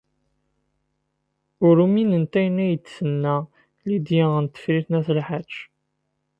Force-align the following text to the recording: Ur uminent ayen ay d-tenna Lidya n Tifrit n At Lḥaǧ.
Ur 1.67 1.75
uminent 1.85 2.33
ayen 2.39 2.57
ay 2.65 2.73
d-tenna 2.77 3.35
Lidya 3.87 4.25
n 4.43 4.45
Tifrit 4.47 4.87
n 4.89 4.97
At 4.99 5.07
Lḥaǧ. 5.17 5.51